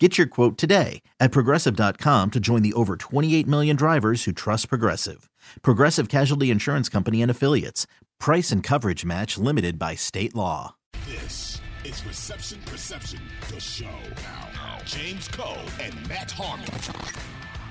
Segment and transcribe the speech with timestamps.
[0.00, 4.68] Get your quote today at progressive.com to join the over 28 million drivers who trust
[4.68, 5.30] Progressive.
[5.62, 7.86] Progressive Casualty Insurance Company and Affiliates.
[8.18, 10.74] Price and coverage match limited by state law.
[11.06, 13.20] This is Reception Perception,
[13.52, 13.84] the show.
[14.54, 16.66] Now, James Koh and Matt Harmon.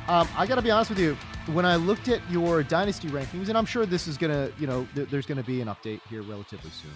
[0.08, 1.18] Um, I got to be honest with you.
[1.48, 4.88] When I looked at your dynasty rankings, and I'm sure this is gonna, you know,
[4.96, 6.92] th- there's gonna be an update here relatively soon.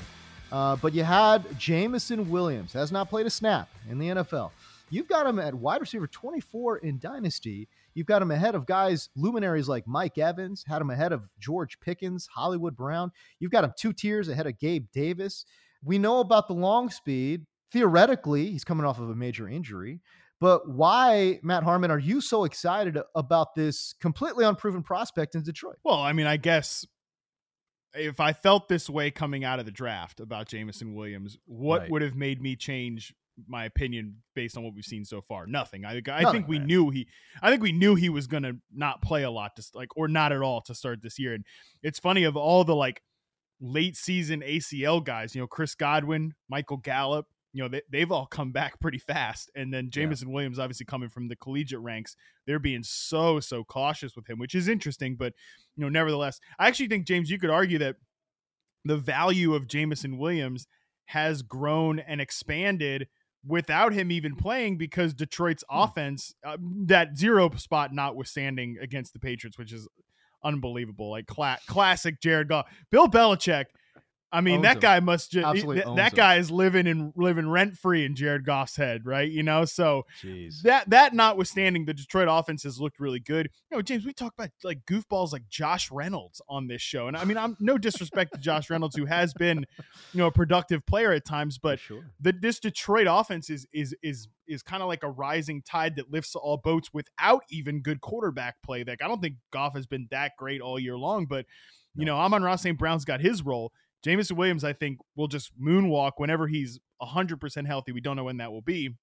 [0.54, 4.52] Uh, but you had Jameson Williams has not played a snap in the NFL.
[4.90, 7.68] You've got him at wide receiver 24 in dynasty.
[7.94, 10.64] You've got him ahead of guys luminaries like Mike Evans.
[10.68, 13.12] Had him ahead of George Pickens, Hollywood Brown.
[13.40, 15.46] You've got him two tiers ahead of Gabe Davis.
[15.84, 17.46] We know about the long speed.
[17.72, 20.00] Theoretically, he's coming off of a major injury.
[20.40, 25.78] But why, Matt Harmon, are you so excited about this completely unproven prospect in Detroit?
[25.84, 26.86] Well, I mean, I guess
[27.94, 31.92] if I felt this way coming out of the draft about Jameson Williams, what Right.
[31.92, 33.14] would have made me change
[33.48, 35.46] my opinion based on what we've seen so far?
[35.46, 35.86] Nothing.
[35.86, 36.68] I, I Nothing, think we right.
[36.68, 37.08] knew he,
[37.42, 40.08] I think we knew he was going to not play a lot to like, or
[40.08, 41.34] not at all to start this year.
[41.34, 41.46] And
[41.84, 43.02] it's funny of all the like
[43.60, 48.28] late season ACL guys, you know, Chris Godwin, Michael Gallup, you know, they, they've all
[48.28, 49.50] come back pretty fast.
[49.56, 52.16] And then Jameson Williams, obviously coming from the collegiate ranks,
[52.46, 55.16] they're being so, so cautious with him, which is interesting.
[55.16, 55.34] But,
[55.76, 57.96] you know, nevertheless, I actually think, James, you could argue that
[58.86, 60.68] the value of Jameson Williams
[61.06, 63.08] has grown and expanded
[63.48, 69.58] without him even playing because Detroit's offense, uh, that zero spot notwithstanding against the Patriots,
[69.58, 69.88] which is
[70.44, 71.10] unbelievable.
[71.10, 72.68] Like cla- classic Jared Goff.
[72.92, 73.66] Bill Belichick.
[74.32, 74.82] I mean, that him.
[74.82, 76.18] guy must just Absolutely that, owns that him.
[76.18, 79.30] guy is living in living rent free in Jared Goff's head, right?
[79.30, 80.64] You know, so Jeez.
[80.64, 83.50] that that notwithstanding, the Detroit offense has looked really good.
[83.72, 87.16] You know, James, we talk about like goofballs like Josh Reynolds on this show, and
[87.16, 89.66] I mean, I'm no disrespect to Josh Reynolds, who has been,
[90.14, 92.04] you know, a productive player at times, but sure.
[92.20, 96.12] the this Detroit offense is is is is kind of like a rising tide that
[96.12, 98.84] lifts all boats without even good quarterback play.
[98.84, 101.46] Like I don't think Goff has been that great all year long, but
[101.96, 102.78] you know, Amon-Ra St.
[102.78, 103.74] Brown's got his role.
[104.04, 107.92] Jameson Williams, I think, will just moonwalk whenever he's hundred percent healthy.
[107.92, 108.96] We don't know when that will be.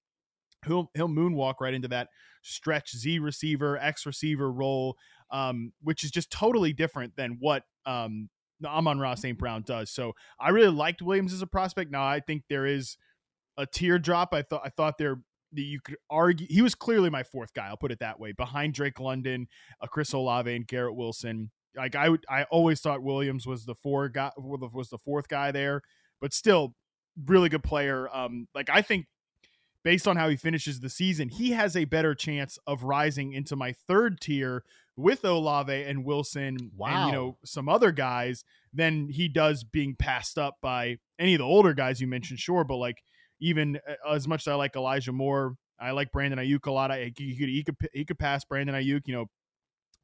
[0.67, 2.09] He'll he'll moonwalk right into that
[2.43, 4.97] stretch Z receiver, X receiver role,
[5.31, 8.29] um, which is just totally different than what um,
[8.65, 9.39] Amon-Ra St.
[9.39, 9.91] Brown does.
[9.91, 11.91] So I really liked Williams as a prospect.
[11.91, 12.97] Now I think there is
[13.57, 14.33] a teardrop.
[14.33, 15.21] I thought I thought there
[15.53, 17.69] that you could argue he was clearly my fourth guy.
[17.69, 18.33] I'll put it that way.
[18.33, 19.47] Behind Drake London,
[19.81, 21.51] uh, Chris Olave, and Garrett Wilson.
[21.77, 25.51] Like I would, I always thought Williams was the four guy was the fourth guy
[25.51, 25.83] there,
[26.21, 26.75] but still
[27.27, 28.09] really good player.
[28.15, 29.07] Um, like I think
[29.83, 33.57] based on how he finishes the season, he has a better chance of rising into
[33.57, 34.65] my third tier
[34.97, 37.07] with Olave and Wilson and Wow.
[37.07, 41.45] you know some other guys than he does being passed up by any of the
[41.45, 43.03] older guys you mentioned, sure, but like
[43.41, 46.91] even uh, as much as I like Elijah Moore, I like Brandon Aiyuk a lot.
[46.91, 49.27] I, he could he could he could pass Brandon Aiyuk, you know,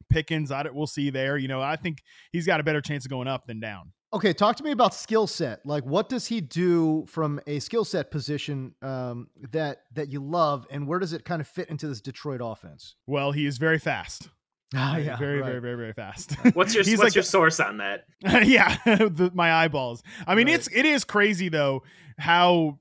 [0.08, 0.50] Pickens.
[0.50, 1.36] I we'll see there.
[1.36, 2.02] You know, I think
[2.32, 3.92] he's got a better chance of going up than down.
[4.12, 5.64] Okay, talk to me about skill set.
[5.64, 10.66] Like, what does he do from a skill set position um, that that you love,
[10.70, 12.96] and where does it kind of fit into this Detroit offense?
[13.06, 14.28] Well, he is very fast.
[14.72, 15.46] Ah, very, yeah, very, right.
[15.48, 16.32] very, very, very fast.
[16.54, 18.04] What's your what's like your a- source on that?
[18.46, 20.00] yeah, the, my eyeballs.
[20.28, 20.54] I mean, Right.
[20.54, 21.82] it's it is crazy though
[22.20, 22.78] how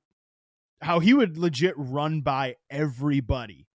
[0.83, 3.65] how he would legit run by everybody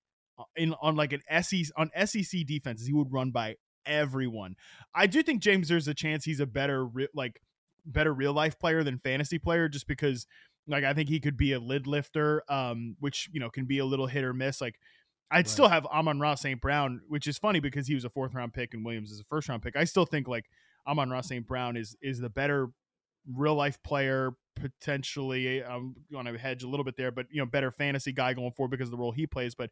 [0.56, 2.86] in on like an SEC on SEC defenses.
[2.86, 3.56] He would run by
[3.86, 4.56] everyone.
[4.94, 7.40] I do think James there's a chance he's a better re- like
[7.86, 10.26] better real life player than fantasy player just because
[10.66, 13.78] like I think he could be a lid lifter um which you know can be
[13.78, 14.76] a little hit or miss like
[15.30, 15.48] I'd Right.
[15.48, 16.60] still have Amon-Ra St.
[16.60, 19.24] Brown, which is funny because he was a fourth round pick and Williams is a
[19.24, 19.74] first round pick.
[19.76, 20.44] I still think like
[20.86, 21.46] Amon-Ra St.
[21.46, 22.68] Brown is is the better
[23.34, 25.64] real life player, potentially.
[25.64, 28.52] I'm going to hedge a little bit there, but you know, better fantasy guy going
[28.52, 29.54] forward because of the role he plays.
[29.54, 29.70] But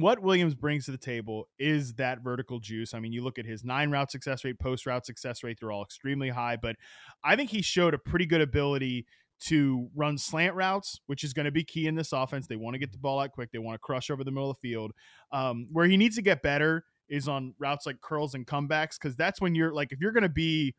[0.00, 2.94] what Williams brings to the table is that vertical juice.
[2.94, 5.72] I mean, you look at his nine route success rate, post route success rate, they're
[5.72, 6.76] all extremely high, but
[7.24, 9.06] I think he showed a pretty good ability
[9.40, 12.46] to run slant routes, which is going to be key in this offense.
[12.46, 13.50] They want to get the ball out quick.
[13.52, 14.92] They want to crush over the middle of the field.
[15.30, 19.16] Um, where he needs to get better is on routes like curls and comebacks, because
[19.16, 20.74] that's when you're like, if you're going to be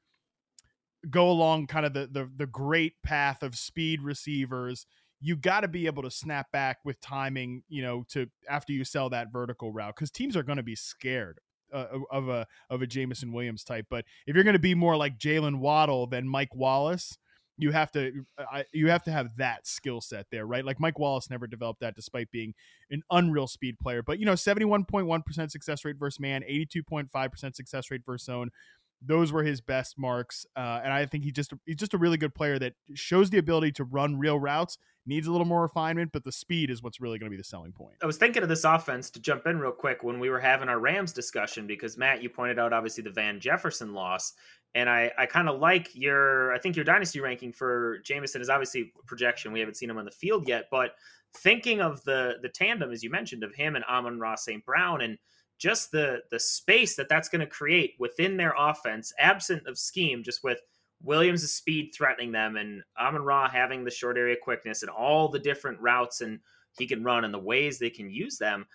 [1.10, 4.86] go along kind of the, the the great path of speed receivers,
[5.22, 8.84] you got to be able to snap back with timing, you know, to after you
[8.84, 11.40] sell that vertical route, because teams are going to be scared
[11.74, 13.88] uh, of a of a Jameson Williams type.
[13.90, 17.18] But if you're going to be more like Jaylen Waddle than Mike Wallace,
[17.58, 20.64] you have to I, you have to have that skill set there, right?
[20.64, 22.54] Like Mike Wallace never developed that, despite being
[22.90, 24.02] an unreal speed player.
[24.02, 27.12] But you know, seventy one point one percent success rate versus man, eighty two point
[27.12, 28.52] five percent success rate versus zone
[29.02, 32.18] those were his best marks, uh, and I think he just he's just a really
[32.18, 34.78] good player that shows the ability to run real routes.
[35.06, 37.44] Needs a little more refinement, but the speed is what's really going to be the
[37.44, 37.96] selling point.
[38.04, 40.70] I was thinking of this offense to jump in real quick when we were having
[40.70, 44.34] our Rams discussion because Matt, you pointed out obviously the Van Jefferson loss,
[44.76, 48.50] and I I kind of like your I think your dynasty ranking for Jameson is
[48.50, 49.54] obviously projection.
[49.54, 50.92] We haven't seen him on the field yet, but
[51.38, 54.66] thinking of the the tandem as you mentioned of him and Amon-Ra St.
[54.66, 55.18] Brown and
[55.60, 60.24] just the the space that that's going to create within their offense, absent of scheme,
[60.24, 60.60] just with
[61.04, 65.40] Williams' speed threatening them and Amon Ra having the short area quickness and all the
[65.40, 66.40] different routes and
[66.78, 68.66] he can run and the ways they can use them.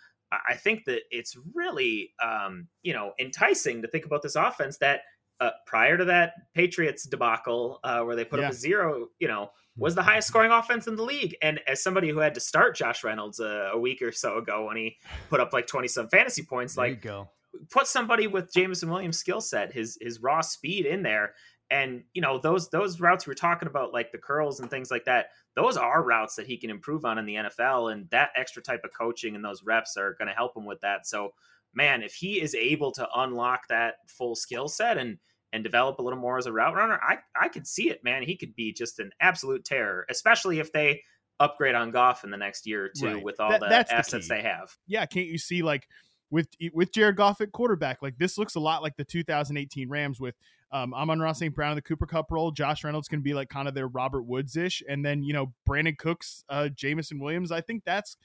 [0.48, 5.02] I think that it's really, um, you know, enticing to think about this offense that
[5.40, 8.46] uh, prior to that Patriots debacle, uh, where they put yeah.
[8.46, 11.36] up a zero, you know, was the highest scoring offense in the league.
[11.42, 14.66] And as somebody who had to start Josh Reynolds a, a week or so ago
[14.66, 14.96] when he
[15.28, 17.28] put up like 20 some fantasy points, there like go.
[17.70, 21.34] put somebody with Jameson Williams skill set, his his raw speed in there.
[21.70, 24.90] And you know, those those routes we were talking about, like the curls and things
[24.90, 27.92] like that, those are routes that he can improve on in the NFL.
[27.92, 30.80] And that extra type of coaching and those reps are going to help him with
[30.82, 31.06] that.
[31.06, 31.32] So
[31.74, 35.18] man, if he is able to unlock that full skill set and
[35.54, 38.24] and develop a little more as a route runner, I I could see it, man.
[38.24, 41.02] He could be just an absolute terror, especially if they
[41.40, 43.24] upgrade on Goff in the next year or two right.
[43.24, 44.76] with all that, the assets the they have.
[44.86, 45.88] Yeah, can't you see like
[46.30, 50.20] with with Jared Goff at quarterback, like this looks a lot like the 2018 Rams
[50.20, 50.34] with
[50.72, 51.54] um, Amon-Ra St.
[51.54, 52.50] Brown in the Cooper Kupp role.
[52.50, 55.54] Josh Reynolds can be like kind of their Robert Woods ish, and then you know
[55.68, 57.52] Brandin Cooks, uh, Jameson Williams.
[57.52, 58.16] I think that's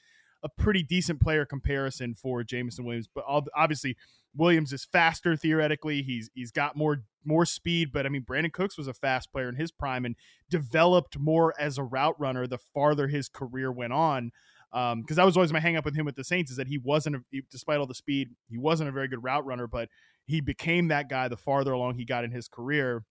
[0.42, 3.24] a pretty decent player comparison for Jameson Williams, but
[3.54, 3.96] obviously
[4.34, 6.02] Williams is faster theoretically.
[6.02, 9.48] He's he's got more more speed, but I mean Brandin Cooks was a fast player
[9.48, 10.16] in his prime and
[10.48, 14.32] developed more as a route runner the farther his career went on.
[14.72, 16.56] Um, because um, that was always my hang up with him with the Saints is
[16.56, 19.66] that he wasn't, a, despite all the speed, he wasn't a very good route runner,
[19.66, 19.88] but
[20.26, 23.04] he became that guy the farther along he got in his career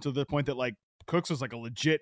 [0.00, 0.74] to the point that like
[1.06, 2.00] Cooks was like a legit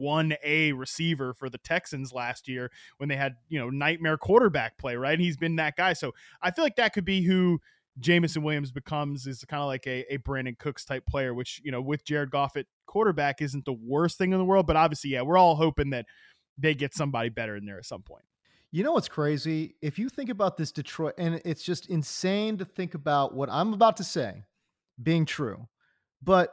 [0.00, 4.96] 1A receiver for the Texans last year when they had, you know, nightmare quarterback play,
[4.96, 5.14] right?
[5.14, 5.92] And He's been that guy.
[5.92, 6.12] So
[6.42, 7.60] I feel like that could be who
[8.00, 11.72] Jameson Williams becomes is kind of like a, a Brandin Cooks type player, which, you
[11.72, 14.66] know, with Jared Goff at quarterback isn't the worst thing in the world.
[14.66, 16.06] But obviously, yeah, we're all hoping that
[16.56, 18.24] they get somebody better in there at some point.
[18.70, 19.76] You know what's crazy?
[19.80, 23.72] If you think about this Detroit, and it's just insane to think about what I'm
[23.72, 24.44] about to say
[25.02, 25.66] being true,
[26.22, 26.52] but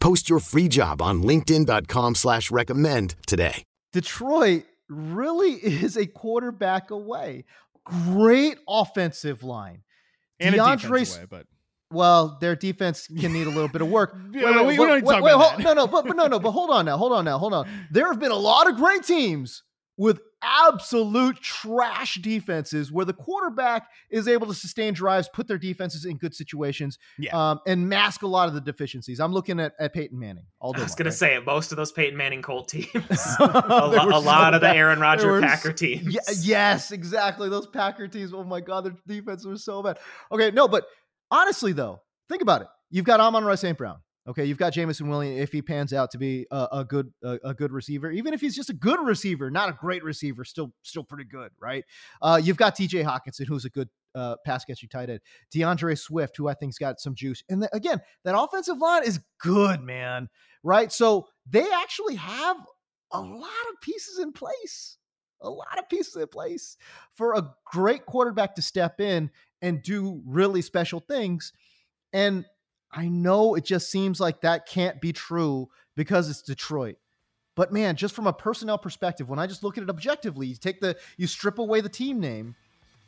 [0.00, 3.64] Post your free job on LinkedIn.com slash recommend today.
[3.92, 7.44] Detroit really is a quarterback away.
[7.84, 9.82] Great offensive line.
[10.38, 11.46] And DeAndre, away, but
[11.92, 14.16] well, their defense can need a little bit of work.
[14.32, 16.52] wait, wait, wait, we, wait, wait, wait hold, no, no, but, but no, no, but
[16.52, 17.68] hold on now, hold on now, hold on.
[17.90, 19.62] There have been a lot of great teams
[20.00, 26.06] with absolute trash defenses where the quarterback is able to sustain drives, put their defenses
[26.06, 27.50] in good situations, yeah.
[27.50, 29.20] um, and mask a lot of the deficiencies.
[29.20, 30.46] I'm looking at, at Peyton Manning.
[30.58, 31.10] All I was going right?
[31.10, 31.44] to say it.
[31.44, 35.00] most of those Peyton Manning Colt teams, a, lo- a so lot of the Aaron
[35.00, 36.16] Rodgers Packer teams.
[36.46, 37.50] Yes, exactly.
[37.50, 38.32] Those Packer teams.
[38.32, 39.98] Oh my God, their defense was so bad.
[40.32, 40.86] Okay, no, but
[41.30, 42.68] honestly though, think about it.
[42.88, 43.76] You've got Amon-Ra St.
[43.76, 43.98] Brown.
[44.28, 47.38] Okay, you've got Jameson Williams if he pans out to be a, a good a,
[47.42, 50.74] a, good receiver, even if he's just a good receiver, not a great receiver, still
[50.82, 51.84] still pretty good, right?
[52.20, 53.02] Uh, you've got T.J.
[53.02, 55.20] Hockenson, who's a good uh, pass catching tight end,
[55.52, 59.20] D'Andre Swift, who I think's got some juice, and the, again, that offensive line is
[59.40, 60.28] good, man,
[60.62, 60.92] right?
[60.92, 62.58] So they actually have
[63.12, 64.98] a lot of pieces in place,
[65.40, 66.76] a lot of pieces in place
[67.14, 69.30] for a great quarterback to step in
[69.62, 71.54] and do really special things,
[72.12, 72.44] and
[72.92, 76.96] I know it just seems like that can't be true because it's Detroit.
[77.56, 80.54] But man, just from a personnel perspective, when I just look at it objectively, you
[80.56, 82.54] take the you strip away the team name,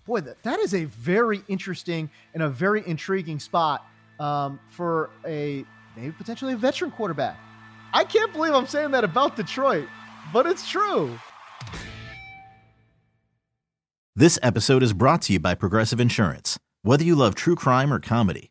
[0.04, 3.86] boy, that, that is a very interesting and a very intriguing spot
[4.20, 5.64] um, for a
[5.96, 7.38] maybe potentially a veteran quarterback.
[7.94, 9.88] I can't believe I'm saying that about Detroit,
[10.32, 11.18] but it's true.
[14.14, 16.58] This episode is brought to you by Progressive Insurance.
[16.82, 18.50] Whether you love true crime or comedy,